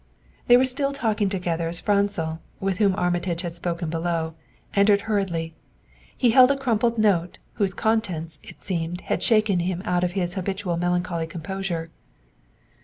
[0.47, 4.33] They were still talking together as Franzel, with whom Armitage had spoken below,
[4.73, 5.53] entered hurriedly.
[6.17, 10.33] He held a crumpled note, whose contents, it seemed, had shaken him out of his
[10.33, 11.91] habitual melancholy composure.